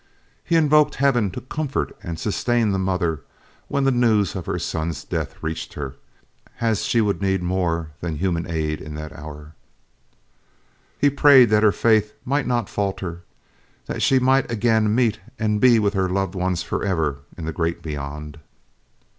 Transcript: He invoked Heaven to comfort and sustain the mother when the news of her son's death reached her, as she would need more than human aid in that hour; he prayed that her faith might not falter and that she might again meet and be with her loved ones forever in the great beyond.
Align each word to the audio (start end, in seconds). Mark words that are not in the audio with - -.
He 0.43 0.55
invoked 0.55 0.95
Heaven 0.95 1.29
to 1.29 1.41
comfort 1.41 1.95
and 2.01 2.19
sustain 2.19 2.71
the 2.71 2.79
mother 2.79 3.21
when 3.67 3.83
the 3.83 3.91
news 3.91 4.35
of 4.35 4.47
her 4.47 4.57
son's 4.57 5.03
death 5.03 5.35
reached 5.43 5.75
her, 5.75 5.95
as 6.59 6.83
she 6.83 7.01
would 7.01 7.21
need 7.21 7.43
more 7.43 7.91
than 7.99 8.15
human 8.15 8.49
aid 8.49 8.81
in 8.81 8.95
that 8.95 9.13
hour; 9.13 9.53
he 10.97 11.11
prayed 11.11 11.51
that 11.51 11.61
her 11.61 11.71
faith 11.71 12.15
might 12.25 12.47
not 12.47 12.67
falter 12.67 13.21
and 13.87 13.97
that 13.97 13.99
she 14.01 14.17
might 14.17 14.49
again 14.49 14.95
meet 14.95 15.19
and 15.37 15.61
be 15.61 15.77
with 15.77 15.93
her 15.93 16.09
loved 16.09 16.33
ones 16.33 16.63
forever 16.63 17.19
in 17.37 17.45
the 17.45 17.53
great 17.53 17.83
beyond. 17.83 18.39